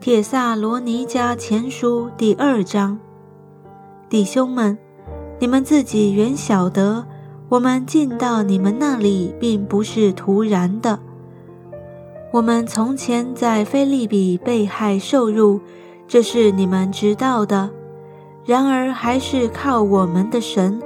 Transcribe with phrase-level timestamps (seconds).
[0.00, 2.98] 铁萨罗尼迦前书第二章，
[4.08, 4.78] 弟兄们，
[5.38, 7.04] 你们自己原晓得，
[7.50, 10.98] 我们进到你们那里，并不是突然的。
[12.32, 15.60] 我们从前在菲利比被害受辱，
[16.08, 17.68] 这是你们知道的。
[18.46, 20.80] 然而，还是靠我们的神，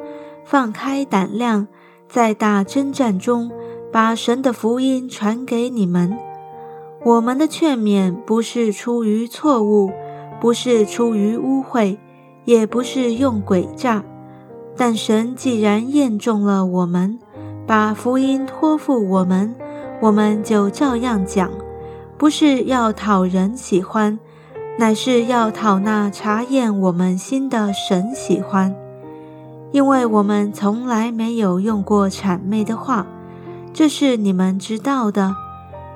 [0.45, 1.69] 放开胆量，
[2.09, 3.53] 在大征战中，
[3.93, 6.19] 把神的福音传给你们。
[7.05, 9.93] 我们的劝勉不是出于错误，
[10.41, 11.99] 不是出于污秽，
[12.47, 14.03] 也不是用诡诈。
[14.75, 17.19] 但神既然验中了我们，
[17.67, 19.55] 把福音托付我们，
[20.01, 21.51] 我们就照样讲，
[22.17, 24.19] 不是要讨人喜欢，
[24.79, 28.75] 乃是要讨那查验我们心的神喜欢。
[29.73, 33.07] 因为我们从来没有用过谄媚的话，
[33.75, 35.44] 这是你们知道的。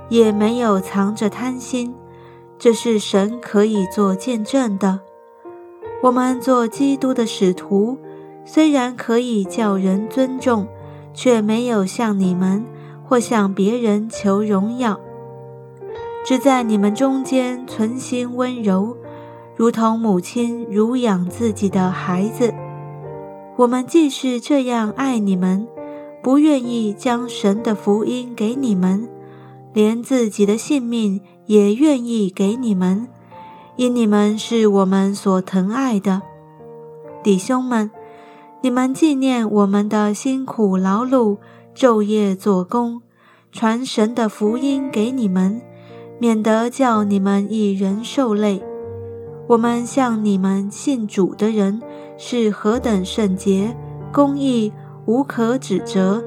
[0.08, 1.94] 也没有藏着贪心，
[2.58, 5.00] 这是神可以做见证的。
[6.02, 7.98] 我们做基督的使徒，
[8.44, 10.66] 虽然可以叫人尊重，
[11.12, 12.64] 却没有向你们
[13.04, 14.98] 或向别人求荣耀，
[16.24, 18.96] 只在你们中间存心温柔，
[19.56, 22.54] 如同母亲乳养自己的孩子。
[23.56, 25.66] 我们既是这样爱你们，
[26.22, 29.08] 不愿意将神的福音给你们。
[29.72, 33.08] 连自己的性命也愿意给你们，
[33.76, 36.22] 因你们是我们所疼爱的
[37.22, 37.90] 弟兄们。
[38.60, 41.38] 你们纪念我们的辛苦劳碌，
[41.76, 43.02] 昼夜做工，
[43.52, 45.62] 传神的福音给你们，
[46.18, 48.60] 免得叫你们一人受累。
[49.46, 51.80] 我们向你们信主的人
[52.18, 53.76] 是何等圣洁、
[54.12, 54.72] 公义、
[55.06, 56.24] 无可指责，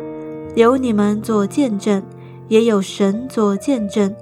[0.55, 2.02] 由你们做见证。
[2.52, 4.14] 也有神做见证，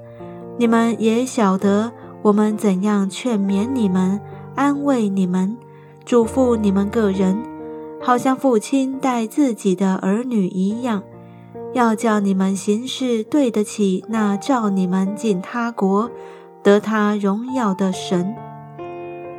[0.60, 1.92] 你们也晓得
[2.22, 4.22] 我们怎样劝勉你们、
[4.54, 5.58] 安慰你们、
[6.06, 7.42] 嘱咐你们个人，
[8.00, 11.02] 好像父亲待自己的儿女一样，
[11.73, 16.12] 要叫你们行事对得起那召你们进他国、
[16.62, 18.36] 得他荣耀的神。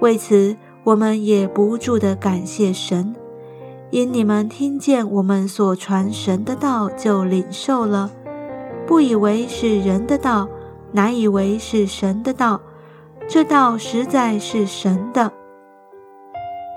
[0.01, 3.15] 为此，我们也不住的感谢神，
[3.91, 8.11] 因你们听见我们所传神的道，就领受了。
[8.91, 10.49] 不以为是人的道，
[10.91, 12.61] 乃以为是神的道。
[13.29, 15.31] 这道实在是神的，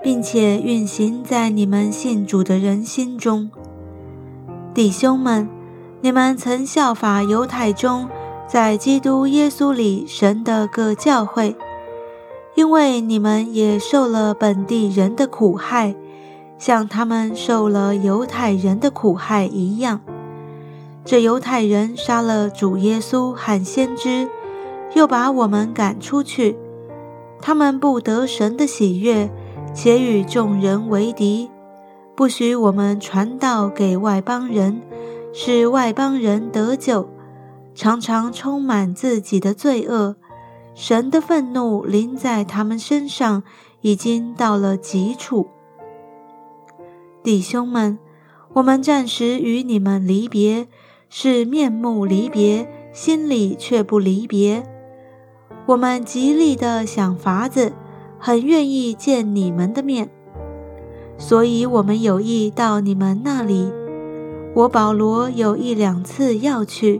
[0.04, 3.50] 并且运行在你们信主的人心中。
[4.76, 5.50] 弟兄们，
[6.02, 8.08] 你们曾效法犹太中
[8.48, 11.56] 在基督耶稣里神的各教会，
[12.54, 15.96] 因为你们也受了本地人的苦害，
[16.60, 20.00] 像他们受了犹太人的苦害一样。
[21.06, 24.30] 这犹太人杀了主耶稣和先知，
[24.96, 26.58] 又把我们赶出去。
[27.42, 29.30] 他们不得神的喜悦，
[29.74, 31.50] 且与众人为敌，
[32.16, 34.82] 不许我们传道给外邦人，
[35.34, 37.10] 使外邦人得救，
[37.76, 40.16] 常常充满自己的罪恶。
[40.74, 43.44] 神的愤怒临在他们身上，
[43.82, 45.48] 已经到了极处。
[47.22, 48.00] 弟兄们，
[48.54, 50.70] 我们暂时与你们离别。
[51.16, 54.64] 是面目离别，心里却不离别。
[55.68, 57.72] 我们极力的想法子，
[58.18, 60.10] 很愿意见你们的面，
[61.20, 63.72] 所以我们有意到你们那里。
[64.56, 67.00] 我保罗有一两次要去，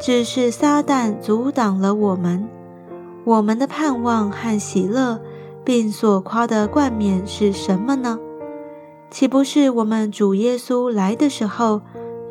[0.00, 2.48] 只是撒旦阻挡了我们。
[3.24, 5.20] 我们的盼望和喜乐，
[5.62, 8.18] 并所夸的冠冕是什么呢？
[9.10, 11.82] 岂不是我们主耶稣来的时候？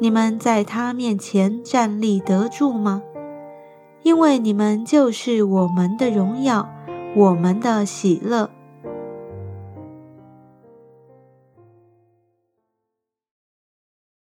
[0.03, 3.01] 你们在他面前站立得住吗？
[4.01, 6.67] 因为你们就是我们的荣耀，
[7.15, 8.49] 我们的喜乐。